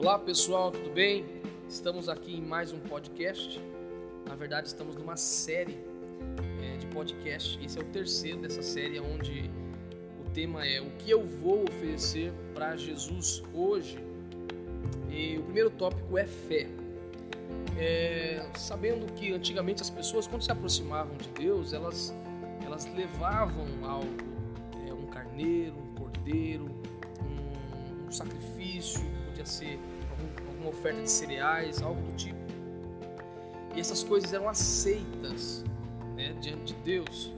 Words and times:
Olá 0.00 0.18
pessoal, 0.18 0.70
tudo 0.70 0.88
bem? 0.88 1.26
Estamos 1.68 2.08
aqui 2.08 2.34
em 2.34 2.40
mais 2.40 2.72
um 2.72 2.80
podcast. 2.80 3.60
Na 4.26 4.34
verdade, 4.34 4.68
estamos 4.68 4.96
numa 4.96 5.14
série 5.14 5.76
é, 6.62 6.78
de 6.78 6.86
podcast. 6.86 7.62
Esse 7.62 7.78
é 7.78 7.82
o 7.82 7.84
terceiro 7.84 8.38
dessa 8.40 8.62
série, 8.62 8.98
onde 8.98 9.50
o 10.18 10.30
tema 10.30 10.66
é 10.66 10.80
o 10.80 10.90
que 10.92 11.10
eu 11.10 11.22
vou 11.22 11.64
oferecer 11.64 12.32
para 12.54 12.78
Jesus 12.78 13.42
hoje. 13.52 13.98
E 15.10 15.36
o 15.36 15.42
primeiro 15.42 15.68
tópico 15.68 16.16
é 16.16 16.24
fé. 16.24 16.66
É, 17.78 18.48
sabendo 18.56 19.04
que 19.12 19.34
antigamente 19.34 19.82
as 19.82 19.90
pessoas, 19.90 20.26
quando 20.26 20.40
se 20.40 20.50
aproximavam 20.50 21.14
de 21.18 21.28
Deus, 21.28 21.74
elas, 21.74 22.14
elas 22.64 22.86
levavam 22.94 23.66
algo, 23.82 24.16
é, 24.88 24.94
um 24.94 25.04
carneiro, 25.08 25.76
um 25.76 25.94
cordeiro, 25.94 26.70
um, 27.22 28.06
um 28.06 28.10
sacrifício, 28.10 29.04
podia 29.40 29.44
ser 29.44 29.78
alguma 30.46 30.70
oferta 30.70 31.02
de 31.02 31.10
cereais, 31.10 31.82
algo 31.82 32.00
do 32.02 32.12
tipo. 32.16 32.38
E 33.74 33.80
essas 33.80 34.02
coisas 34.02 34.32
eram 34.32 34.48
aceitas 34.48 35.64
né, 36.14 36.34
diante 36.40 36.74
de 36.74 36.80
Deus. 36.82 37.32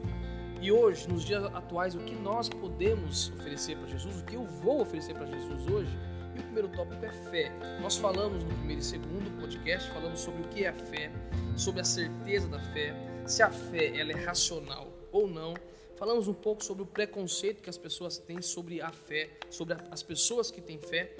E 0.60 0.70
hoje, 0.70 1.08
nos 1.08 1.24
dias 1.24 1.44
atuais, 1.44 1.94
o 1.94 1.98
que 1.98 2.14
nós 2.14 2.48
podemos 2.48 3.32
oferecer 3.38 3.76
para 3.76 3.88
Jesus, 3.88 4.20
o 4.20 4.24
que 4.24 4.36
eu 4.36 4.44
vou 4.44 4.80
oferecer 4.80 5.14
para 5.14 5.26
Jesus 5.26 5.66
hoje, 5.66 5.90
e 6.34 6.38
o 6.38 6.42
primeiro 6.44 6.68
tópico 6.68 7.04
é 7.04 7.12
fé. 7.30 7.52
Nós 7.80 7.96
falamos 7.96 8.42
no 8.44 8.54
primeiro 8.54 8.80
e 8.80 8.84
segundo 8.84 9.30
podcast, 9.40 9.90
falamos 9.90 10.20
sobre 10.20 10.42
o 10.42 10.48
que 10.48 10.64
é 10.64 10.68
a 10.68 10.74
fé, 10.74 11.10
sobre 11.56 11.80
a 11.80 11.84
certeza 11.84 12.48
da 12.48 12.60
fé, 12.60 12.94
se 13.26 13.42
a 13.42 13.50
fé 13.50 13.98
ela 13.98 14.12
é 14.12 14.24
racional 14.24 14.92
ou 15.10 15.26
não. 15.26 15.54
Falamos 15.96 16.26
um 16.26 16.34
pouco 16.34 16.64
sobre 16.64 16.82
o 16.82 16.86
preconceito 16.86 17.60
que 17.62 17.70
as 17.70 17.78
pessoas 17.78 18.18
têm 18.18 18.40
sobre 18.40 18.80
a 18.80 18.90
fé, 18.90 19.30
sobre 19.50 19.76
as 19.90 20.02
pessoas 20.02 20.50
que 20.50 20.60
têm 20.60 20.78
fé 20.78 21.14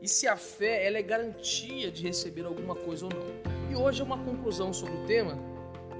e 0.00 0.08
se 0.08 0.28
a 0.28 0.36
fé 0.36 0.86
ela 0.86 0.98
é 0.98 1.02
garantia 1.02 1.90
de 1.90 2.02
receber 2.02 2.44
alguma 2.44 2.74
coisa 2.74 3.06
ou 3.06 3.10
não. 3.12 3.70
E 3.70 3.74
hoje 3.74 4.00
é 4.00 4.04
uma 4.04 4.18
conclusão 4.18 4.72
sobre 4.72 4.94
o 4.96 5.06
tema, 5.06 5.38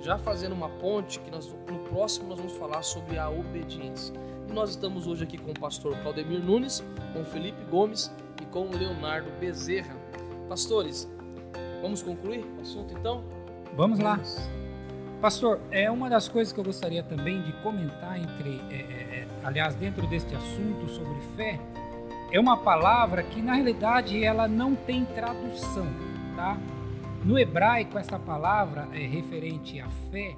já 0.00 0.18
fazendo 0.18 0.52
uma 0.52 0.68
ponte 0.68 1.18
que 1.20 1.30
nós, 1.30 1.54
no 1.70 1.78
próximo 1.88 2.28
nós 2.28 2.38
vamos 2.38 2.54
falar 2.54 2.82
sobre 2.82 3.18
a 3.18 3.28
obediência. 3.28 4.14
E 4.48 4.52
nós 4.52 4.70
estamos 4.70 5.06
hoje 5.06 5.24
aqui 5.24 5.38
com 5.38 5.50
o 5.50 5.58
pastor 5.58 5.96
Claudemir 6.02 6.40
Nunes, 6.40 6.84
com 7.12 7.24
Felipe 7.24 7.62
Gomes 7.70 8.12
e 8.40 8.46
com 8.46 8.70
Leonardo 8.70 9.30
Bezerra. 9.40 9.96
Pastores, 10.48 11.08
vamos 11.80 12.02
concluir 12.02 12.44
o 12.58 12.60
assunto 12.60 12.94
então? 12.96 13.24
Vamos 13.74 13.98
lá. 13.98 14.20
Pastor, 15.20 15.58
é 15.70 15.90
uma 15.90 16.10
das 16.10 16.28
coisas 16.28 16.52
que 16.52 16.60
eu 16.60 16.64
gostaria 16.64 17.02
também 17.02 17.42
de 17.42 17.52
comentar 17.62 18.20
entre, 18.20 18.60
é, 18.70 18.74
é, 18.74 19.18
é 19.20 19.26
aliás, 19.42 19.74
dentro 19.74 20.06
deste 20.06 20.34
assunto 20.34 20.88
sobre 20.88 21.18
fé, 21.36 21.58
é 22.30 22.40
uma 22.40 22.56
palavra 22.56 23.22
que 23.22 23.40
na 23.40 23.54
realidade 23.54 24.22
ela 24.22 24.48
não 24.48 24.74
tem 24.74 25.04
tradução, 25.04 25.86
tá? 26.34 26.56
No 27.24 27.38
hebraico 27.38 27.98
essa 27.98 28.18
palavra 28.18 28.88
é 28.92 29.06
referente 29.06 29.80
à 29.80 29.88
fé, 30.10 30.34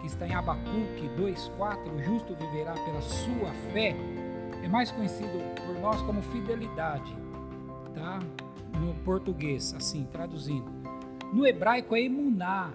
que 0.00 0.06
está 0.06 0.26
em 0.26 0.34
Abacuque 0.34 1.08
2:4, 1.16 1.92
o 1.94 2.02
justo 2.02 2.34
viverá 2.34 2.72
pela 2.72 3.00
sua 3.00 3.52
fé, 3.72 3.94
é 4.62 4.68
mais 4.68 4.90
conhecido 4.90 5.38
por 5.66 5.80
nós 5.80 6.00
como 6.02 6.22
fidelidade, 6.22 7.14
tá? 7.94 8.18
No 8.78 8.94
português, 9.04 9.74
assim, 9.74 10.06
traduzindo. 10.10 10.70
No 11.32 11.46
hebraico 11.46 11.94
é 11.94 12.02
emuná. 12.02 12.70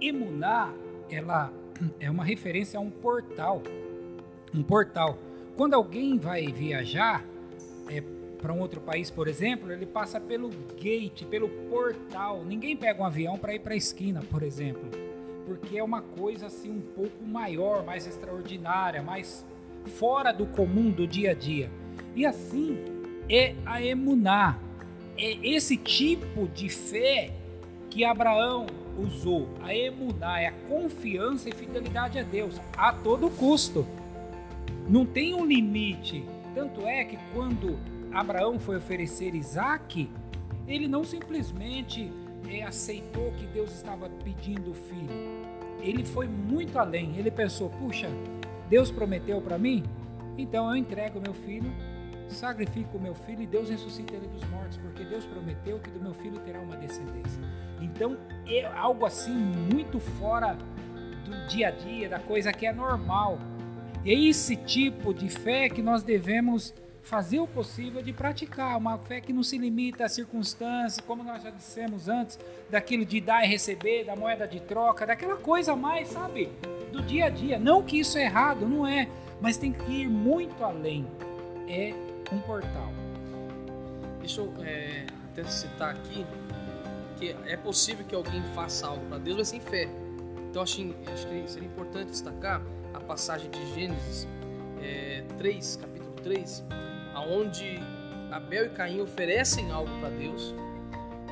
Emuná, 0.00 0.72
ela 1.10 1.52
é 2.00 2.10
uma 2.10 2.24
referência 2.24 2.78
a 2.78 2.82
um 2.82 2.90
portal. 2.90 3.62
Um 4.54 4.62
portal. 4.62 5.18
Quando 5.56 5.74
alguém 5.74 6.18
vai 6.18 6.46
viajar, 6.46 7.24
é, 7.88 8.02
para 8.40 8.52
um 8.52 8.60
outro 8.60 8.80
país, 8.80 9.10
por 9.10 9.26
exemplo, 9.26 9.72
ele 9.72 9.86
passa 9.86 10.20
pelo 10.20 10.50
gate, 10.80 11.24
pelo 11.24 11.48
portal. 11.48 12.44
Ninguém 12.44 12.76
pega 12.76 13.02
um 13.02 13.04
avião 13.04 13.36
para 13.36 13.54
ir 13.54 13.60
para 13.60 13.74
a 13.74 13.76
esquina, 13.76 14.22
por 14.30 14.42
exemplo, 14.42 14.88
porque 15.46 15.78
é 15.78 15.82
uma 15.82 16.02
coisa 16.02 16.46
assim 16.46 16.70
um 16.70 16.80
pouco 16.80 17.24
maior, 17.24 17.84
mais 17.84 18.06
extraordinária, 18.06 19.02
mais 19.02 19.44
fora 19.96 20.32
do 20.32 20.46
comum 20.46 20.90
do 20.90 21.06
dia 21.06 21.32
a 21.32 21.34
dia. 21.34 21.70
E 22.14 22.24
assim 22.24 22.78
é 23.28 23.54
a 23.66 23.82
emuná. 23.82 24.58
É 25.16 25.36
esse 25.42 25.76
tipo 25.76 26.46
de 26.48 26.68
fé 26.68 27.32
que 27.90 28.04
Abraão 28.04 28.66
usou. 28.96 29.48
A 29.62 29.74
emuná 29.74 30.40
é 30.40 30.46
a 30.46 30.52
confiança 30.52 31.48
e 31.48 31.52
fidelidade 31.52 32.18
a 32.18 32.22
Deus 32.22 32.60
a 32.76 32.92
todo 32.92 33.30
custo. 33.30 33.86
Não 34.88 35.04
tem 35.04 35.34
um 35.34 35.44
limite 35.44 36.24
tanto 36.58 36.88
é 36.88 37.04
que 37.04 37.16
quando 37.32 37.78
Abraão 38.12 38.58
foi 38.58 38.78
oferecer 38.78 39.32
Isaac, 39.32 40.10
ele 40.66 40.88
não 40.88 41.04
simplesmente 41.04 42.12
é, 42.50 42.64
aceitou 42.64 43.30
que 43.38 43.46
Deus 43.46 43.70
estava 43.70 44.10
pedindo 44.24 44.72
o 44.72 44.74
filho. 44.74 45.08
Ele 45.80 46.04
foi 46.04 46.26
muito 46.26 46.76
além. 46.76 47.16
Ele 47.16 47.30
pensou: 47.30 47.70
puxa, 47.70 48.08
Deus 48.68 48.90
prometeu 48.90 49.40
para 49.40 49.56
mim, 49.56 49.84
então 50.36 50.68
eu 50.68 50.74
entrego 50.74 51.20
meu 51.20 51.32
filho, 51.32 51.72
sacrifico 52.28 52.98
o 52.98 53.00
meu 53.00 53.14
filho 53.14 53.42
e 53.42 53.46
Deus 53.46 53.70
ressuscita 53.70 54.16
ele 54.16 54.26
dos 54.26 54.42
mortos, 54.50 54.78
porque 54.78 55.04
Deus 55.04 55.24
prometeu 55.24 55.78
que 55.78 55.90
do 55.90 56.00
meu 56.00 56.14
filho 56.14 56.40
terá 56.40 56.58
uma 56.58 56.76
descendência. 56.76 57.40
Então 57.80 58.18
é 58.48 58.66
algo 58.66 59.06
assim 59.06 59.32
muito 59.72 60.00
fora 60.00 60.58
do 61.24 61.46
dia 61.46 61.68
a 61.68 61.70
dia, 61.70 62.08
da 62.08 62.18
coisa 62.18 62.52
que 62.52 62.66
é 62.66 62.72
normal. 62.72 63.38
É 64.08 64.14
esse 64.14 64.56
tipo 64.56 65.12
de 65.12 65.28
fé 65.28 65.68
que 65.68 65.82
nós 65.82 66.02
devemos 66.02 66.72
fazer 67.02 67.40
o 67.40 67.46
possível 67.46 68.00
de 68.00 68.10
praticar, 68.10 68.78
uma 68.78 68.96
fé 68.96 69.20
que 69.20 69.34
não 69.34 69.42
se 69.42 69.58
limita 69.58 70.06
às 70.06 70.12
circunstâncias, 70.12 70.98
como 71.06 71.22
nós 71.22 71.42
já 71.42 71.50
dissemos 71.50 72.08
antes, 72.08 72.38
daquilo 72.70 73.04
de 73.04 73.20
dar 73.20 73.44
e 73.44 73.46
receber, 73.46 74.04
da 74.04 74.16
moeda 74.16 74.48
de 74.48 74.60
troca, 74.60 75.04
daquela 75.04 75.36
coisa 75.36 75.76
mais, 75.76 76.08
sabe, 76.08 76.48
do 76.90 77.02
dia 77.02 77.26
a 77.26 77.28
dia. 77.28 77.58
Não 77.58 77.82
que 77.82 78.00
isso 78.00 78.16
é 78.16 78.24
errado, 78.24 78.66
não 78.66 78.86
é, 78.86 79.06
mas 79.42 79.58
tem 79.58 79.74
que 79.74 79.92
ir 79.92 80.08
muito 80.08 80.64
além. 80.64 81.06
É 81.68 81.92
um 82.32 82.40
portal. 82.40 82.90
Deixa 84.20 84.40
eu 84.40 84.50
é, 84.64 85.04
até 85.32 85.44
citar 85.44 85.90
aqui 85.90 86.24
que 87.18 87.36
é 87.46 87.58
possível 87.58 88.06
que 88.06 88.14
alguém 88.14 88.42
faça 88.54 88.86
algo 88.86 89.04
para 89.04 89.18
Deus, 89.18 89.36
mas 89.36 89.48
sem 89.48 89.60
fé. 89.60 89.86
Então 90.48 90.62
acho, 90.62 90.80
acho 91.12 91.26
que 91.26 91.50
seria 91.50 91.68
importante 91.68 92.06
destacar 92.06 92.62
a 92.98 93.00
passagem 93.00 93.50
de 93.50 93.74
Gênesis 93.74 94.28
é, 94.82 95.24
3, 95.38 95.76
capítulo 95.76 96.12
3, 96.22 96.64
aonde 97.14 97.78
Abel 98.30 98.66
e 98.66 98.70
Caim 98.70 99.00
oferecem 99.00 99.70
algo 99.70 99.90
para 100.00 100.10
Deus, 100.10 100.54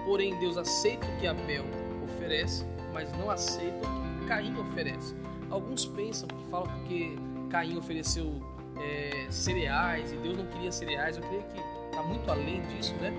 porém 0.04 0.38
Deus 0.38 0.56
aceita 0.56 1.06
o 1.06 1.16
que 1.18 1.26
Abel 1.26 1.64
oferece, 2.04 2.64
mas 2.92 3.12
não 3.18 3.30
aceita 3.30 3.86
o 3.86 4.20
que 4.20 4.26
Caim 4.26 4.56
oferece. 4.58 5.14
Alguns 5.50 5.84
pensam 5.86 6.28
que 6.28 6.44
falam 6.50 6.68
porque 6.68 7.16
Caim 7.50 7.76
ofereceu 7.76 8.40
é, 8.80 9.26
cereais 9.30 10.12
e 10.12 10.16
Deus 10.16 10.36
não 10.36 10.46
queria 10.46 10.72
cereais. 10.72 11.16
Eu 11.16 11.22
creio 11.24 11.42
que 11.44 11.60
está 11.86 12.02
muito 12.02 12.30
além 12.30 12.62
disso, 12.68 12.94
né? 12.96 13.12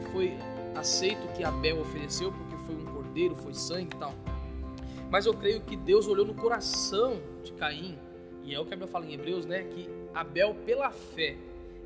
E 0.00 0.12
foi 0.12 0.36
aceito 0.76 1.24
o 1.26 1.32
que 1.32 1.44
Abel 1.44 1.80
ofereceu 1.80 2.32
porque 2.32 2.56
foi 2.64 2.74
um 2.74 2.84
cordeiro, 2.86 3.34
foi 3.36 3.54
sangue 3.54 3.94
e 3.94 3.98
tal. 3.98 4.14
Mas 5.12 5.26
eu 5.26 5.34
creio 5.34 5.60
que 5.60 5.76
Deus 5.76 6.06
olhou 6.06 6.24
no 6.24 6.32
coração 6.32 7.20
de 7.44 7.52
Caim, 7.52 7.98
e 8.42 8.54
é 8.54 8.58
o 8.58 8.64
que 8.64 8.72
a 8.72 8.76
Bíblia 8.76 8.90
fala 8.90 9.04
em 9.04 9.12
Hebreus, 9.12 9.44
né? 9.44 9.62
Que 9.64 9.86
Abel, 10.14 10.56
pela 10.64 10.90
fé, 10.90 11.36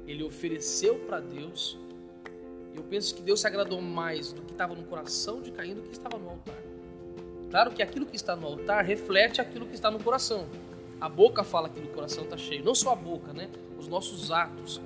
ele 0.07 0.23
ofereceu 0.23 0.95
para 1.01 1.19
Deus. 1.19 1.77
Eu 2.73 2.85
penso 2.85 3.13
que 3.17 3.23
Deus 3.23 3.41
se 3.41 3.47
agradou 3.49 3.83
mais 3.83 4.33
do 4.33 4.43
que 4.43 4.53
estava 4.53 4.77
no 4.77 4.85
coração 4.85 5.43
de 5.43 5.51
Caim 5.51 5.75
do 5.75 5.83
que 5.83 5.91
estava 5.91 6.17
no 6.17 6.31
altar. 6.31 6.63
Claro 7.51 7.73
que 7.73 7.83
aquilo 7.83 8.07
que 8.07 8.15
está 8.15 8.37
no 8.37 8.47
altar 8.47 8.85
reflete 8.85 9.41
aquilo 9.41 9.67
que 9.67 9.75
está 9.75 9.91
no 9.91 9.99
coração. 9.99 10.47
A 11.01 11.09
boca 11.09 11.43
fala 11.43 11.69
que 11.69 11.81
no 11.81 11.89
coração 11.89 12.23
está 12.23 12.37
cheio, 12.37 12.65
não 12.65 12.77
só 12.77 12.93
a 12.93 12.97
boca, 12.97 13.33
né? 13.33 13.51
Os 13.77 13.89
nossos 13.89 14.31
atos. 14.31 14.81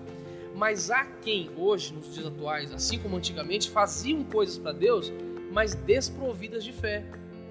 Mas 0.54 0.90
há 0.90 1.04
quem 1.04 1.50
hoje, 1.58 1.92
nos 1.92 2.14
dias 2.14 2.26
atuais, 2.26 2.72
assim 2.72 2.98
como 2.98 3.18
antigamente, 3.18 3.68
faziam 3.68 4.24
coisas 4.24 4.56
para 4.56 4.72
Deus, 4.72 5.12
mas 5.52 5.74
desprovidas 5.74 6.64
de 6.64 6.72
fé 6.72 7.04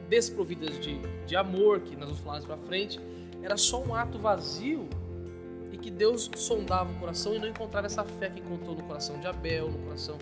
desprovidas 0.10 0.80
de, 0.80 1.00
de 1.26 1.36
amor, 1.36 1.82
que 1.82 1.96
nós 1.96 2.06
vamos 2.06 2.20
falar 2.20 2.34
mais 2.34 2.46
para 2.46 2.58
frente, 2.58 3.00
era 3.42 3.56
só 3.56 3.82
um 3.82 3.94
ato 3.94 4.18
vazio 4.18 4.90
e 5.72 5.78
que 5.78 5.92
Deus 5.92 6.30
sondava 6.36 6.92
o 6.92 6.96
coração 6.96 7.36
e 7.36 7.40
não 7.40 7.48
encontrava 7.48 7.88
essa 7.88 8.04
fé 8.04 8.30
que 8.30 8.40
encontrou 8.40 8.76
no 8.76 8.84
coração 8.84 9.20
de 9.20 9.28
Abel, 9.28 9.70
no 9.70 9.78
coração 9.80 10.18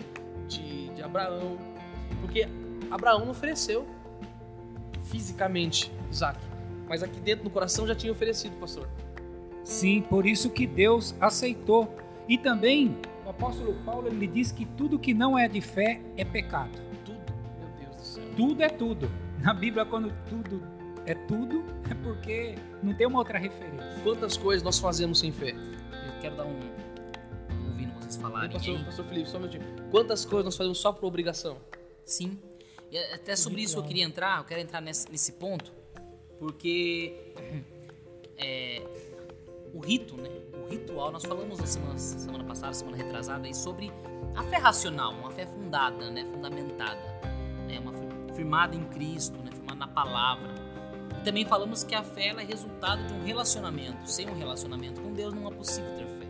de, 0.46 0.90
de 0.90 1.02
Abraão, 1.02 1.58
porque 2.20 2.46
Abraão 2.90 3.20
não 3.20 3.30
ofereceu 3.30 3.86
fisicamente 5.04 5.90
Isaac, 6.10 6.38
mas 6.86 7.02
aqui 7.02 7.18
dentro 7.20 7.44
do 7.44 7.50
coração 7.50 7.86
já 7.86 7.94
tinha 7.94 8.12
oferecido, 8.12 8.58
pastor. 8.60 8.88
Sim, 9.64 10.02
por 10.02 10.26
isso 10.26 10.48
que 10.50 10.66
Deus 10.66 11.14
aceitou. 11.20 11.94
E 12.26 12.38
também 12.38 12.96
o 13.26 13.30
apóstolo 13.30 13.74
Paulo 13.84 14.08
ele 14.08 14.26
diz 14.26 14.50
que 14.50 14.64
tudo 14.64 14.98
que 14.98 15.12
não 15.12 15.38
é 15.38 15.46
de 15.48 15.60
fé 15.60 16.00
é 16.16 16.24
pecado. 16.24 16.72
Tudo, 17.04 17.20
meu 17.58 17.68
Deus 17.78 17.96
do 17.96 18.02
céu. 18.02 18.24
Tudo 18.36 18.62
é 18.62 18.68
tudo. 18.68 19.10
Na 19.42 19.54
Bíblia, 19.54 19.84
quando 19.84 20.12
tudo 20.28 20.78
é 21.08 21.14
tudo, 21.14 21.64
é 21.90 21.94
porque 21.94 22.54
não 22.82 22.94
tem 22.94 23.06
uma 23.06 23.18
outra 23.18 23.38
referência. 23.38 23.98
Quantas 24.02 24.36
coisas 24.36 24.62
nós 24.62 24.78
fazemos 24.78 25.18
sem 25.20 25.32
fé? 25.32 25.52
Eu 25.52 26.20
quero 26.20 26.36
dar 26.36 26.44
um. 26.44 26.60
ouvindo 27.66 27.94
vocês 27.94 28.16
falarem. 28.16 28.50
pastor, 28.50 28.84
pastor 28.84 29.04
Felipe, 29.06 29.28
só 29.28 29.38
um 29.38 29.40
minutinho. 29.40 29.64
Quantas 29.90 30.26
coisas 30.26 30.44
nós 30.44 30.56
fazemos 30.56 30.78
só 30.78 30.92
por 30.92 31.06
obrigação? 31.06 31.56
Sim. 32.04 32.38
E 32.90 32.98
até 32.98 33.34
sobre 33.36 33.62
isso 33.62 33.78
eu 33.78 33.82
queria 33.82 34.04
entrar, 34.04 34.38
eu 34.38 34.44
quero 34.44 34.60
entrar 34.60 34.82
nesse, 34.82 35.10
nesse 35.10 35.32
ponto, 35.32 35.72
porque 36.38 37.34
é, 38.36 38.82
o 39.72 39.78
rito, 39.78 40.14
né? 40.16 40.30
O 40.66 40.70
ritual, 40.70 41.10
nós 41.10 41.24
falamos 41.24 41.58
na 41.58 41.66
semana, 41.66 41.98
semana 41.98 42.44
passada, 42.44 42.74
semana 42.74 42.96
retrasada, 42.98 43.46
aí, 43.46 43.54
sobre 43.54 43.90
a 44.36 44.42
fé 44.42 44.56
racional, 44.56 45.12
uma 45.12 45.30
fé 45.30 45.46
fundada, 45.46 46.10
né? 46.10 46.26
Fundamentada, 46.26 47.00
né? 47.66 47.78
Uma 47.78 47.92
fé 47.92 48.07
firmada 48.38 48.76
em 48.76 48.84
Cristo, 48.84 49.36
né? 49.38 49.50
Na 49.76 49.88
palavra. 49.88 50.48
E 51.18 51.24
também 51.24 51.44
falamos 51.44 51.82
que 51.82 51.94
a 51.94 52.04
fé 52.04 52.28
é 52.28 52.44
resultado 52.44 53.04
de 53.06 53.12
um 53.12 53.24
relacionamento. 53.24 54.08
Sem 54.08 54.30
um 54.30 54.38
relacionamento 54.38 55.00
com 55.00 55.12
Deus 55.12 55.34
não 55.34 55.48
é 55.48 55.50
possível 55.50 55.90
ter 55.96 56.06
fé. 56.06 56.26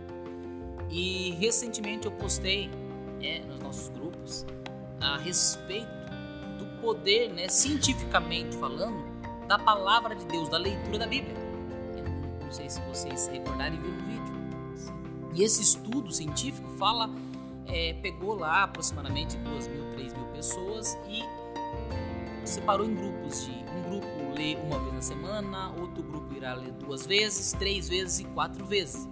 E 0.90 1.32
recentemente 1.38 2.06
eu 2.06 2.12
postei 2.12 2.70
é, 3.22 3.40
nos 3.40 3.60
nossos 3.60 3.88
grupos 3.90 4.46
a 5.00 5.18
respeito 5.18 5.88
do 6.58 6.66
poder, 6.80 7.32
né, 7.32 7.48
cientificamente 7.48 8.56
falando, 8.56 9.06
da 9.46 9.58
palavra 9.58 10.14
de 10.14 10.24
Deus, 10.26 10.48
da 10.48 10.58
leitura 10.58 10.98
da 10.98 11.06
Bíblia. 11.06 11.36
Eu 11.96 12.44
não 12.44 12.52
sei 12.52 12.70
se 12.70 12.80
vocês 12.82 13.20
se 13.20 13.30
recordarem 13.30 13.78
e 13.78 13.82
viram 13.82 13.98
o 13.98 14.06
vídeo. 14.06 15.34
E 15.34 15.42
esse 15.42 15.62
estudo 15.62 16.10
científico 16.10 16.68
fala, 16.78 17.10
é, 17.66 17.94
pegou 18.02 18.34
lá 18.34 18.64
aproximadamente 18.64 19.36
2 19.36 19.68
mil, 19.68 19.84
3 19.92 20.12
mil 20.14 20.26
pessoas 20.28 20.98
e 21.08 21.22
separou 22.48 22.86
em 22.86 22.94
grupos 22.94 23.44
de 23.44 23.52
um 23.52 23.82
grupo 23.90 24.34
lê 24.34 24.56
uma 24.56 24.78
vez 24.78 24.94
na 24.94 25.02
semana, 25.02 25.72
outro 25.78 26.02
grupo 26.02 26.34
irá 26.34 26.54
ler 26.54 26.72
duas 26.72 27.06
vezes, 27.06 27.52
três 27.52 27.88
vezes 27.88 28.20
e 28.20 28.24
quatro 28.24 28.64
vezes. 28.64 29.08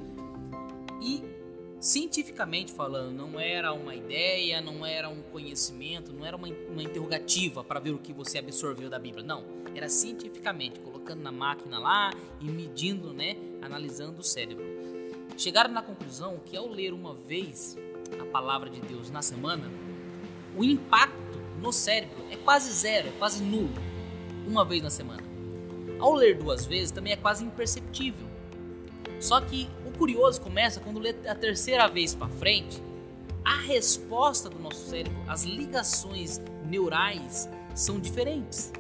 E 1.01 1.23
cientificamente 1.81 2.73
falando, 2.73 3.13
não 3.13 3.39
era 3.39 3.73
uma 3.73 3.95
ideia, 3.95 4.61
não 4.61 4.85
era 4.85 5.09
um 5.09 5.23
conhecimento, 5.23 6.13
não 6.13 6.25
era 6.25 6.37
uma, 6.37 6.49
uma 6.49 6.83
interrogativa 6.83 7.63
para 7.63 7.81
ver 7.81 7.91
o 7.91 7.99
que 7.99 8.13
você 8.13 8.39
absorveu 8.39 8.89
da 8.89 8.99
Bíblia, 8.99 9.25
não. 9.25 9.45
Era 9.75 9.89
cientificamente, 9.89 10.81
colocando 10.81 11.23
na 11.23 11.33
máquina 11.33 11.79
lá 11.79 12.13
e 12.41 12.47
medindo, 12.47 13.13
né, 13.13 13.37
analisando 13.61 14.21
o 14.21 14.25
cérebro. 14.25 14.65
Chegaram 15.37 15.71
na 15.71 15.83
conclusão 15.83 16.41
que 16.45 16.57
ao 16.57 16.67
ler 16.69 16.93
uma 16.93 17.15
vez 17.15 17.77
a 18.19 18.25
palavra 18.25 18.71
de 18.71 18.81
Deus 18.81 19.11
na 19.11 19.21
semana, 19.21 19.71
o 20.57 20.65
impacto 20.65 21.26
no 21.67 21.73
cérebro 21.73 22.25
é 22.31 22.37
quase 22.37 22.73
zero, 22.73 23.09
é 23.09 23.13
quase 23.19 23.43
nulo, 23.43 23.75
uma 24.47 24.65
vez 24.65 24.85
na 24.85 24.91
semana. 24.91 25.23
Ao 25.99 26.15
ler 26.15 26.39
duas 26.39 26.65
vezes 26.65 26.93
também 26.93 27.13
é 27.13 27.17
quase 27.17 27.45
imperceptível. 27.45 28.25
Só 29.19 29.41
que 29.41 29.69
o 29.85 29.91
curioso 29.99 30.41
começa 30.41 30.79
quando 30.79 31.01
lê 31.01 31.11
a 31.27 31.35
terceira 31.35 31.89
vez 31.89 32.15
para 32.15 32.29
frente, 32.29 32.81
a 33.45 33.57
resposta 33.63 34.49
do 34.49 34.61
nosso 34.61 34.89
cérebro, 34.89 35.21
as 35.27 35.43
ligações 35.43 36.41
neurais 36.65 37.49
são 37.75 37.99
diferentes. 37.99 38.73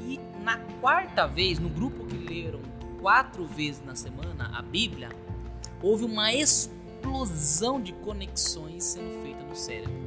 E 0.00 0.20
na 0.42 0.58
quarta 0.80 1.26
vez, 1.26 1.58
no 1.58 1.70
grupo 1.70 2.04
que 2.04 2.16
leram 2.16 2.60
quatro 3.00 3.46
vezes 3.46 3.82
na 3.82 3.94
semana 3.94 4.50
a 4.54 4.60
Bíblia, 4.60 5.08
houve 5.82 6.04
uma 6.04 6.34
explosão 6.34 7.80
de 7.80 7.94
conexões 7.94 8.84
sendo 8.84 9.22
feita 9.22 9.42
no 9.42 9.56
cérebro. 9.56 10.05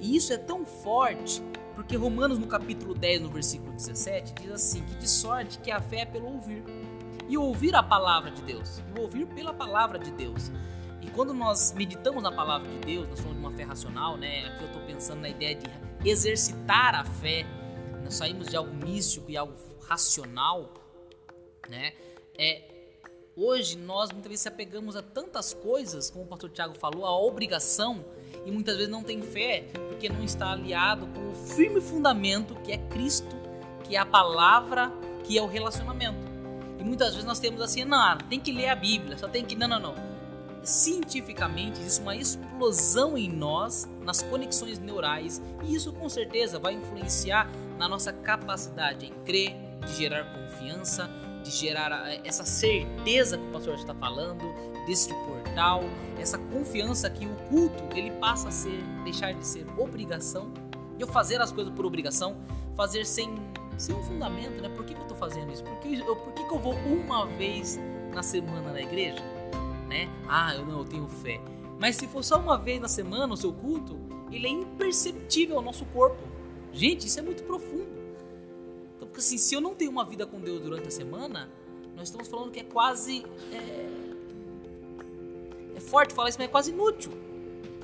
E 0.00 0.16
isso 0.16 0.32
é 0.32 0.38
tão 0.38 0.64
forte 0.64 1.42
porque 1.78 1.94
Romanos 1.94 2.40
no 2.40 2.48
capítulo 2.48 2.92
10, 2.92 3.22
no 3.22 3.30
versículo 3.30 3.70
17, 3.70 4.34
diz 4.42 4.50
assim: 4.50 4.84
que 4.84 4.96
de 4.96 5.08
sorte 5.08 5.60
que 5.60 5.70
a 5.70 5.80
fé 5.80 6.00
é 6.00 6.04
pelo 6.04 6.26
ouvir. 6.26 6.64
E 7.28 7.38
ouvir 7.38 7.72
a 7.76 7.84
palavra 7.84 8.32
de 8.32 8.42
Deus. 8.42 8.82
E 8.96 9.00
ouvir 9.00 9.26
pela 9.26 9.54
palavra 9.54 9.96
de 9.96 10.10
Deus. 10.10 10.50
E 11.00 11.08
quando 11.10 11.32
nós 11.32 11.72
meditamos 11.74 12.20
na 12.20 12.32
palavra 12.32 12.68
de 12.68 12.78
Deus, 12.80 13.08
nós 13.08 13.20
falamos 13.20 13.40
de 13.40 13.46
uma 13.46 13.56
fé 13.56 13.62
racional, 13.62 14.16
né? 14.16 14.46
Aqui 14.46 14.64
eu 14.64 14.66
estou 14.66 14.82
pensando 14.82 15.20
na 15.20 15.28
ideia 15.28 15.54
de 15.54 15.70
exercitar 16.04 16.96
a 16.96 17.04
fé. 17.04 17.46
Nós 18.02 18.14
saímos 18.14 18.48
de 18.48 18.56
algo 18.56 18.74
místico 18.74 19.30
e 19.30 19.36
algo 19.36 19.54
racional, 19.86 20.74
né? 21.68 21.92
É, 22.36 22.64
hoje 23.36 23.78
nós 23.78 24.10
muitas 24.10 24.30
vezes 24.30 24.40
se 24.40 24.48
apegamos 24.48 24.96
a 24.96 25.02
tantas 25.02 25.54
coisas, 25.54 26.10
como 26.10 26.24
o 26.24 26.26
pastor 26.26 26.50
Tiago 26.50 26.74
falou, 26.74 27.06
a 27.06 27.16
obrigação, 27.16 28.04
e 28.48 28.50
muitas 28.50 28.76
vezes 28.76 28.90
não 28.90 29.02
tem 29.02 29.20
fé 29.20 29.66
porque 29.88 30.08
não 30.08 30.24
está 30.24 30.52
aliado 30.52 31.06
com 31.08 31.28
o 31.28 31.34
firme 31.34 31.82
fundamento 31.82 32.54
que 32.64 32.72
é 32.72 32.78
Cristo, 32.78 33.36
que 33.84 33.94
é 33.94 33.98
a 33.98 34.06
palavra, 34.06 34.90
que 35.24 35.36
é 35.36 35.42
o 35.42 35.46
relacionamento. 35.46 36.26
E 36.78 36.82
muitas 36.82 37.10
vezes 37.10 37.26
nós 37.26 37.38
temos 37.38 37.60
assim, 37.60 37.84
não, 37.84 38.16
tem 38.16 38.40
que 38.40 38.50
ler 38.50 38.70
a 38.70 38.74
Bíblia, 38.74 39.18
só 39.18 39.28
tem 39.28 39.44
que. 39.44 39.54
Não, 39.54 39.68
não, 39.68 39.78
não. 39.78 39.94
Cientificamente 40.62 41.78
existe 41.78 42.00
uma 42.00 42.16
explosão 42.16 43.18
em 43.18 43.28
nós, 43.28 43.86
nas 44.00 44.22
conexões 44.22 44.78
neurais, 44.78 45.42
e 45.62 45.74
isso 45.74 45.92
com 45.92 46.08
certeza 46.08 46.58
vai 46.58 46.72
influenciar 46.72 47.50
na 47.76 47.86
nossa 47.86 48.14
capacidade 48.14 49.04
em 49.04 49.12
crer, 49.24 49.54
de 49.86 49.94
gerar 49.94 50.24
confiança, 50.24 51.10
de 51.44 51.50
gerar 51.50 52.18
essa 52.24 52.44
certeza 52.44 53.36
que 53.36 53.44
o 53.44 53.52
pastor 53.52 53.74
está 53.74 53.94
falando, 53.94 54.42
desse 54.86 55.12
essa 56.18 56.38
confiança 56.38 57.08
que 57.10 57.26
o 57.26 57.34
culto 57.48 57.82
ele 57.96 58.10
passa 58.12 58.48
a 58.48 58.50
ser, 58.50 58.82
deixar 59.04 59.32
de 59.32 59.46
ser 59.46 59.66
obrigação, 59.76 60.52
e 60.98 61.02
eu 61.02 61.06
fazer 61.06 61.40
as 61.40 61.52
coisas 61.52 61.72
por 61.72 61.84
obrigação, 61.86 62.36
fazer 62.74 63.04
sem 63.04 63.34
sem 63.76 63.94
um 63.94 64.02
fundamento, 64.02 64.60
né? 64.60 64.68
Por 64.68 64.84
que, 64.84 64.92
que 64.92 64.98
eu 64.98 65.04
estou 65.04 65.16
fazendo 65.16 65.52
isso? 65.52 65.62
Por, 65.62 65.78
que 65.78 66.00
eu, 66.00 66.16
por 66.16 66.32
que, 66.32 66.44
que 66.44 66.52
eu 66.52 66.58
vou 66.58 66.74
uma 66.74 67.26
vez 67.26 67.78
na 68.12 68.24
semana 68.24 68.72
na 68.72 68.80
igreja? 68.80 69.22
Né? 69.88 70.08
Ah, 70.28 70.52
eu 70.54 70.66
não, 70.66 70.78
eu 70.80 70.84
tenho 70.84 71.08
fé. 71.08 71.40
Mas 71.78 71.94
se 71.94 72.08
for 72.08 72.24
só 72.24 72.40
uma 72.40 72.58
vez 72.58 72.80
na 72.80 72.88
semana 72.88 73.32
o 73.32 73.36
seu 73.36 73.52
culto, 73.52 73.96
ele 74.32 74.48
é 74.48 74.50
imperceptível 74.50 75.56
ao 75.58 75.62
nosso 75.62 75.84
corpo. 75.86 76.18
Gente, 76.72 77.06
isso 77.06 77.20
é 77.20 77.22
muito 77.22 77.44
profundo. 77.44 77.88
Então, 78.96 79.06
porque 79.06 79.20
assim, 79.20 79.38
se 79.38 79.54
eu 79.54 79.60
não 79.60 79.76
tenho 79.76 79.92
uma 79.92 80.04
vida 80.04 80.26
com 80.26 80.40
Deus 80.40 80.60
durante 80.60 80.88
a 80.88 80.90
semana, 80.90 81.48
nós 81.94 82.08
estamos 82.08 82.26
falando 82.26 82.50
que 82.50 82.58
é 82.58 82.64
quase. 82.64 83.24
É 83.52 84.07
forte 85.88 86.14
falar 86.14 86.28
isso, 86.28 86.38
mas 86.38 86.48
é 86.48 86.50
quase 86.50 86.70
inútil 86.70 87.12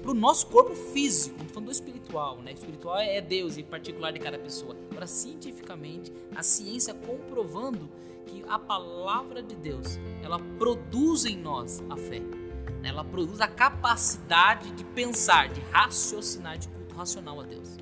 para 0.04 0.10
o 0.10 0.14
nosso 0.14 0.48
corpo 0.48 0.74
físico, 0.74 1.34
não 1.38 1.48
falando 1.48 1.68
do 1.68 1.72
espiritual, 1.72 2.38
né? 2.42 2.52
Espiritual 2.52 2.98
é 2.98 3.22
Deus 3.22 3.56
e 3.56 3.62
particular 3.62 4.12
de 4.12 4.18
cada 4.18 4.38
pessoa. 4.38 4.76
Agora, 4.90 5.06
cientificamente, 5.06 6.12
a 6.36 6.42
ciência 6.42 6.92
comprovando 6.92 7.88
que 8.26 8.44
a 8.46 8.58
palavra 8.58 9.42
de 9.42 9.54
Deus, 9.56 9.98
ela 10.22 10.38
produz 10.58 11.24
em 11.24 11.38
nós 11.38 11.82
a 11.88 11.96
fé. 11.96 12.20
Né? 12.82 12.90
Ela 12.90 13.02
produz 13.02 13.40
a 13.40 13.48
capacidade 13.48 14.72
de 14.72 14.84
pensar, 14.84 15.48
de 15.48 15.62
raciocinar, 15.72 16.58
de 16.58 16.68
culto 16.68 16.94
racional 16.94 17.40
a 17.40 17.44
Deus. 17.44 17.78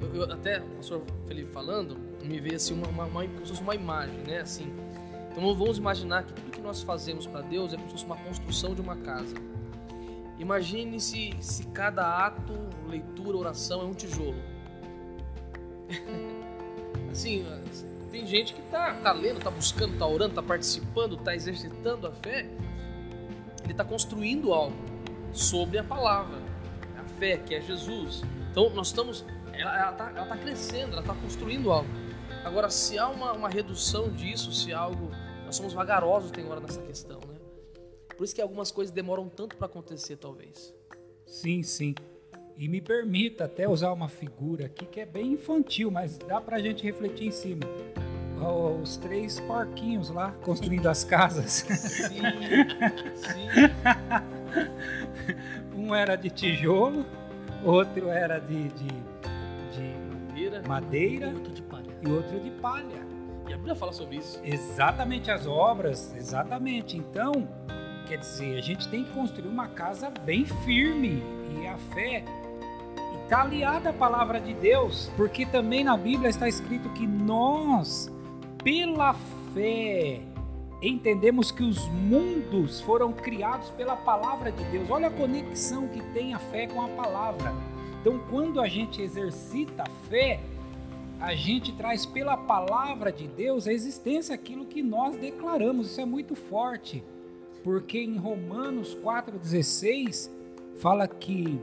Eu, 0.00 0.14
eu 0.14 0.32
até, 0.32 0.60
o 0.60 0.76
pastor 0.76 1.02
Felipe 1.26 1.50
falando, 1.50 1.98
me 2.22 2.38
veio 2.38 2.54
assim 2.54 2.74
uma, 2.74 2.86
uma, 2.86 3.04
uma, 3.06 3.26
como 3.26 3.44
se 3.44 3.48
fosse 3.48 3.62
uma 3.62 3.74
imagem, 3.74 4.18
né? 4.28 4.42
Assim, 4.42 4.72
então 5.32 5.42
vamos 5.56 5.76
imaginar 5.76 6.22
que 6.22 6.32
tudo 6.34 6.52
que 6.52 6.60
nós 6.60 6.82
fazemos 6.82 7.26
para 7.26 7.40
Deus 7.40 7.72
é 7.72 7.76
como 7.76 7.88
se 7.88 7.94
fosse 7.94 8.04
uma 8.04 8.16
construção 8.16 8.76
de 8.76 8.80
uma 8.80 8.94
casa. 8.94 9.34
Imagine 10.38 11.00
se, 11.00 11.34
se 11.40 11.64
cada 11.68 12.26
ato, 12.26 12.52
leitura, 12.88 13.36
oração 13.36 13.82
é 13.82 13.84
um 13.84 13.94
tijolo. 13.94 14.34
assim, 17.10 17.46
tem 18.10 18.26
gente 18.26 18.54
que 18.54 18.62
tá, 18.62 18.94
tá 18.94 19.12
lendo, 19.12 19.40
tá 19.40 19.50
buscando, 19.50 19.98
tá 19.98 20.06
orando, 20.06 20.34
tá 20.34 20.42
participando, 20.42 21.16
tá 21.16 21.34
exercitando 21.34 22.06
a 22.06 22.12
fé. 22.12 22.46
Ele 23.64 23.74
tá 23.74 23.84
construindo 23.84 24.52
algo 24.52 24.76
sobre 25.32 25.78
a 25.78 25.84
palavra, 25.84 26.38
a 26.98 27.04
fé 27.18 27.36
que 27.38 27.54
é 27.54 27.60
Jesus. 27.60 28.22
Então 28.50 28.70
nós 28.70 28.88
estamos, 28.88 29.24
ela, 29.52 29.78
ela, 29.78 29.92
tá, 29.92 30.12
ela 30.14 30.26
tá 30.26 30.36
crescendo, 30.36 30.92
ela 30.92 31.02
tá 31.02 31.14
construindo 31.14 31.72
algo. 31.72 31.88
Agora, 32.44 32.70
se 32.70 32.98
há 32.98 33.08
uma, 33.08 33.32
uma 33.32 33.48
redução 33.48 34.10
disso, 34.10 34.52
se 34.52 34.72
há 34.72 34.78
algo, 34.78 35.10
nós 35.46 35.56
somos 35.56 35.72
vagarosos 35.72 36.30
tem 36.30 36.46
hora 36.48 36.60
nessa 36.60 36.82
questão, 36.82 37.18
né? 37.20 37.33
Por 38.16 38.24
isso 38.24 38.34
que 38.34 38.40
algumas 38.42 38.70
coisas 38.70 38.92
demoram 38.92 39.28
tanto 39.28 39.56
para 39.56 39.66
acontecer, 39.66 40.16
talvez. 40.16 40.72
Sim, 41.26 41.62
sim. 41.62 41.94
E 42.56 42.68
me 42.68 42.80
permita 42.80 43.44
até 43.46 43.68
usar 43.68 43.92
uma 43.92 44.08
figura 44.08 44.66
aqui 44.66 44.86
que 44.86 45.00
é 45.00 45.06
bem 45.06 45.32
infantil, 45.32 45.90
mas 45.90 46.16
dá 46.18 46.40
pra 46.40 46.60
gente 46.60 46.84
refletir 46.84 47.26
em 47.26 47.32
cima. 47.32 47.62
Os 48.82 48.96
três 48.98 49.40
porquinhos 49.40 50.10
lá 50.10 50.32
construindo 50.42 50.86
as 50.86 51.02
casas. 51.02 51.64
Sim, 51.66 52.20
sim. 53.14 53.48
um 55.74 55.94
era 55.94 56.14
de 56.16 56.28
tijolo, 56.30 57.04
outro 57.64 58.08
era 58.08 58.38
de, 58.38 58.68
de, 58.68 58.86
de 59.72 60.04
Madeira. 60.34 60.62
madeira 60.68 61.26
E 61.30 61.34
outro 61.34 61.52
de 61.54 61.62
palha. 61.62 61.86
e 62.02 62.10
outro 62.10 62.40
de 62.40 62.50
palha. 62.50 63.06
E 63.48 63.52
a 63.52 63.56
Bíblia 63.56 63.74
fala 63.74 63.92
sobre 63.92 64.16
isso. 64.16 64.40
Exatamente 64.44 65.30
as 65.30 65.46
obras, 65.46 66.14
exatamente. 66.16 66.96
Então, 66.96 67.32
quer 68.04 68.18
dizer, 68.18 68.56
a 68.56 68.60
gente 68.60 68.88
tem 68.88 69.04
que 69.04 69.10
construir 69.12 69.48
uma 69.48 69.68
casa 69.68 70.10
bem 70.24 70.44
firme 70.44 71.22
e 71.60 71.66
a 71.66 71.76
fé 71.94 72.24
está 73.24 73.42
aliada 73.42 73.90
à 73.90 73.92
palavra 73.92 74.40
de 74.40 74.52
Deus, 74.54 75.10
porque 75.16 75.46
também 75.46 75.82
na 75.82 75.96
Bíblia 75.96 76.28
está 76.28 76.48
escrito 76.48 76.88
que 76.90 77.06
nós, 77.06 78.12
pela 78.62 79.14
fé, 79.54 80.20
entendemos 80.82 81.50
que 81.50 81.62
os 81.62 81.88
mundos 81.88 82.80
foram 82.82 83.12
criados 83.12 83.70
pela 83.70 83.96
palavra 83.96 84.52
de 84.52 84.62
Deus. 84.64 84.90
Olha 84.90 85.08
a 85.08 85.10
conexão 85.10 85.88
que 85.88 86.02
tem 86.12 86.34
a 86.34 86.38
fé 86.38 86.66
com 86.66 86.82
a 86.82 86.88
palavra. 86.88 87.52
Então, 88.00 88.20
quando 88.30 88.60
a 88.60 88.68
gente 88.68 89.00
exercita 89.00 89.84
a 89.84 90.08
fé, 90.08 90.40
a 91.18 91.34
gente 91.34 91.72
traz 91.72 92.04
pela 92.04 92.36
palavra 92.36 93.10
de 93.10 93.26
Deus 93.26 93.66
a 93.66 93.72
existência 93.72 94.34
aquilo 94.34 94.66
que 94.66 94.82
nós 94.82 95.16
declaramos. 95.16 95.90
Isso 95.90 96.00
é 96.00 96.04
muito 96.04 96.34
forte, 96.34 97.02
porque 97.64 97.98
em 97.98 98.16
Romanos 98.18 98.94
4,16 99.02 100.30
fala 100.76 101.08
que 101.08 101.58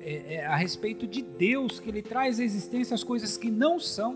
é, 0.00 0.36
é, 0.36 0.46
a 0.46 0.54
respeito 0.54 1.06
de 1.06 1.20
Deus, 1.20 1.80
que 1.80 1.90
ele 1.90 2.00
traz 2.00 2.38
à 2.38 2.44
existência 2.44 2.94
as 2.94 3.02
coisas 3.02 3.36
que 3.36 3.50
não 3.50 3.78
são 3.78 4.14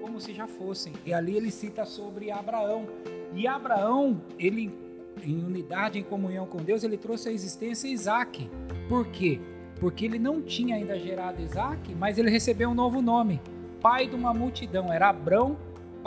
como 0.00 0.20
se 0.20 0.32
já 0.32 0.46
fossem. 0.46 0.92
E 1.04 1.12
ali 1.12 1.36
ele 1.36 1.50
cita 1.50 1.84
sobre 1.84 2.30
Abraão. 2.30 2.86
E 3.34 3.46
Abraão, 3.46 4.22
ele 4.38 4.72
em 5.24 5.44
unidade, 5.44 5.98
em 5.98 6.04
comunhão 6.04 6.46
com 6.46 6.58
Deus, 6.58 6.84
ele 6.84 6.96
trouxe 6.96 7.28
à 7.28 7.32
existência 7.32 7.88
Isaac. 7.88 8.48
Por 8.88 9.08
quê? 9.08 9.40
Porque 9.80 10.04
ele 10.04 10.18
não 10.18 10.40
tinha 10.40 10.76
ainda 10.76 10.96
gerado 10.96 11.42
Isaac, 11.42 11.92
mas 11.96 12.18
ele 12.18 12.30
recebeu 12.30 12.70
um 12.70 12.74
novo 12.74 13.02
nome 13.02 13.40
pai 13.80 14.06
de 14.06 14.14
uma 14.14 14.34
multidão. 14.34 14.92
Era 14.92 15.08
Abrão, 15.08 15.56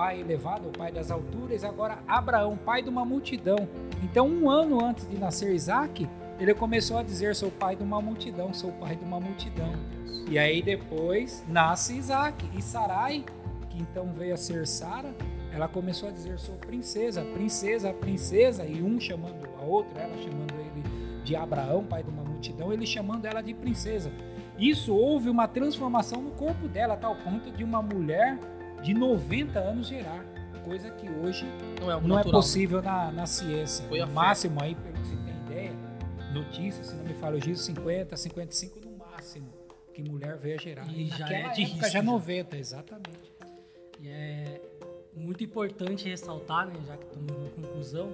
pai 0.01 0.19
elevado, 0.19 0.69
o 0.69 0.71
pai 0.71 0.91
das 0.91 1.11
alturas, 1.11 1.63
agora 1.63 1.99
Abraão, 2.07 2.57
pai 2.57 2.81
de 2.81 2.89
uma 2.89 3.05
multidão. 3.05 3.69
Então, 4.01 4.27
um 4.27 4.49
ano 4.49 4.83
antes 4.83 5.07
de 5.07 5.15
nascer 5.15 5.53
Isaac, 5.53 6.09
ele 6.39 6.55
começou 6.55 6.97
a 6.97 7.03
dizer: 7.03 7.35
Sou 7.35 7.51
pai 7.51 7.75
de 7.75 7.83
uma 7.83 8.01
multidão, 8.01 8.51
sou 8.51 8.71
pai 8.71 8.95
de 8.95 9.05
uma 9.05 9.19
multidão. 9.19 9.71
E 10.27 10.39
aí 10.39 10.59
depois 10.63 11.45
nasce 11.47 11.95
Isaac. 11.95 12.49
E 12.57 12.63
Sarai, 12.63 13.23
que 13.69 13.79
então 13.79 14.11
veio 14.11 14.33
a 14.33 14.37
ser 14.37 14.65
Sara, 14.65 15.13
ela 15.53 15.67
começou 15.67 16.09
a 16.09 16.11
dizer: 16.11 16.39
Sou 16.39 16.55
princesa, 16.55 17.23
princesa, 17.23 17.93
princesa. 17.93 18.65
E 18.65 18.81
um 18.81 18.99
chamando 18.99 19.47
a 19.59 19.63
outra, 19.63 20.01
ela 20.01 20.17
chamando 20.17 20.55
ele 20.59 20.83
de 21.23 21.35
Abraão, 21.35 21.85
pai 21.85 22.01
de 22.01 22.09
uma 22.09 22.23
multidão, 22.23 22.73
ele 22.73 22.87
chamando 22.87 23.25
ela 23.25 23.43
de 23.43 23.53
princesa. 23.53 24.11
Isso 24.57 24.95
houve 24.95 25.29
uma 25.29 25.47
transformação 25.47 26.23
no 26.23 26.31
corpo 26.31 26.67
dela, 26.67 26.95
a 26.95 26.97
tal 26.97 27.15
ponto 27.17 27.51
de 27.51 27.63
uma 27.63 27.83
mulher 27.83 28.39
de 28.81 28.93
90 28.93 29.59
anos 29.59 29.87
gerar, 29.87 30.23
coisa 30.63 30.89
que 30.91 31.09
hoje 31.09 31.45
não 31.79 31.91
é, 31.91 32.01
não 32.01 32.19
é 32.19 32.23
possível 32.23 32.81
na, 32.81 33.11
na 33.11 33.25
ciência. 33.25 33.85
Foi 33.87 33.99
no 33.99 34.07
máximo 34.07 34.59
fé. 34.59 34.65
aí, 34.67 34.75
pelo 34.75 34.93
que 34.93 35.07
você 35.07 35.15
tem 35.15 35.35
ideia, 35.45 35.73
notícias, 36.33 36.87
se 36.87 36.95
não 36.95 37.03
me 37.03 37.13
falo 37.15 37.37
isso, 37.37 37.63
50, 37.63 38.15
55 38.15 38.79
no 38.79 38.97
máximo 38.97 39.49
que 39.93 40.03
mulher 40.03 40.37
veio 40.37 40.55
a 40.55 40.61
gerar. 40.61 40.87
E, 40.89 41.07
e 41.07 41.07
já 41.07 41.27
é 41.27 41.49
de 41.49 41.63
risco. 41.63 41.89
Já 41.89 42.01
90, 42.01 42.57
exatamente. 42.57 43.33
E 43.99 44.07
é 44.07 44.61
muito 45.15 45.43
importante 45.43 46.07
ressaltar, 46.07 46.67
né, 46.67 46.75
já 46.87 46.95
que 46.95 47.05
estamos 47.05 47.37
na 47.37 47.49
conclusão, 47.49 48.11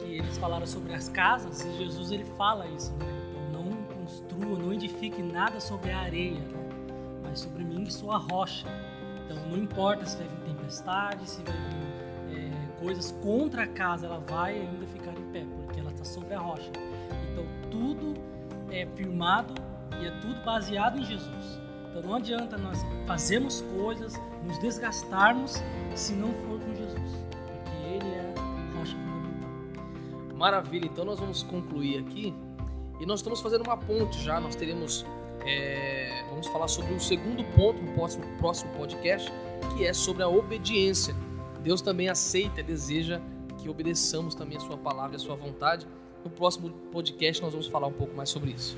que 0.00 0.16
eles 0.16 0.36
falaram 0.38 0.66
sobre 0.66 0.94
as 0.94 1.08
casas 1.08 1.64
e 1.64 1.76
Jesus 1.76 2.10
ele 2.10 2.24
fala 2.36 2.66
isso, 2.68 2.92
né? 2.94 3.26
construa, 4.06 4.58
não 4.58 4.72
edifique 4.72 5.20
nada 5.20 5.58
sobre 5.58 5.90
a 5.90 5.98
areia, 5.98 6.38
né? 6.38 7.20
mas 7.24 7.40
sobre 7.40 7.64
mim 7.64 7.84
que 7.84 7.92
sou 7.92 8.12
a 8.12 8.18
rocha. 8.18 8.66
Então 9.26 9.36
não 9.48 9.58
importa 9.58 10.06
se 10.06 10.16
vai 10.16 10.28
vir 10.28 10.54
tempestade, 10.54 11.28
se 11.28 11.42
vai 11.42 11.54
vir 11.54 12.38
é, 12.38 12.80
coisas 12.80 13.12
contra 13.22 13.64
a 13.64 13.66
casa, 13.66 14.06
ela 14.06 14.20
vai 14.20 14.60
ainda 14.60 14.86
ficar 14.86 15.12
em 15.12 15.32
pé, 15.32 15.44
porque 15.56 15.80
ela 15.80 15.90
está 15.90 16.04
sobre 16.04 16.34
a 16.34 16.38
rocha. 16.38 16.70
Então 17.32 17.44
tudo 17.70 18.14
é 18.70 18.86
firmado 18.94 19.54
e 20.00 20.06
é 20.06 20.10
tudo 20.20 20.42
baseado 20.44 20.98
em 20.98 21.04
Jesus. 21.04 21.60
Então 21.90 22.02
não 22.02 22.14
adianta 22.14 22.56
nós 22.56 22.84
fazermos 23.06 23.62
coisas, 23.80 24.14
nos 24.44 24.58
desgastarmos 24.58 25.62
se 25.94 26.12
não 26.12 26.32
for 26.32 26.60
com 26.60 26.74
Jesus, 26.74 27.12
porque 27.64 27.76
Ele 27.88 28.14
é 28.14 28.34
a 28.36 28.78
rocha 28.78 28.96
fundamental. 28.96 30.36
Maravilha, 30.36 30.86
então 30.86 31.04
nós 31.04 31.18
vamos 31.18 31.42
concluir 31.42 31.98
aqui 31.98 32.34
e 33.00 33.06
nós 33.06 33.20
estamos 33.20 33.40
fazendo 33.40 33.62
uma 33.62 33.76
ponte 33.76 34.22
já, 34.22 34.40
nós 34.40 34.54
teremos. 34.54 35.04
É, 35.46 36.24
vamos 36.28 36.48
falar 36.48 36.66
sobre 36.66 36.92
o 36.92 37.00
segundo 37.00 37.44
ponto 37.54 37.80
no 37.80 37.92
próximo, 37.92 38.24
próximo 38.38 38.72
podcast, 38.72 39.32
que 39.76 39.86
é 39.86 39.92
sobre 39.92 40.22
a 40.22 40.28
obediência. 40.28 41.14
Deus 41.62 41.80
também 41.80 42.08
aceita 42.08 42.60
e 42.60 42.62
deseja 42.62 43.20
que 43.58 43.68
obedeçamos 43.68 44.34
também 44.34 44.56
a 44.56 44.60
Sua 44.60 44.76
palavra 44.76 45.12
e 45.12 45.16
a 45.16 45.18
Sua 45.18 45.36
vontade. 45.36 45.86
No 46.24 46.30
próximo 46.30 46.70
podcast 46.90 47.42
nós 47.42 47.52
vamos 47.52 47.68
falar 47.68 47.86
um 47.86 47.92
pouco 47.92 48.14
mais 48.16 48.28
sobre 48.28 48.50
isso. 48.50 48.76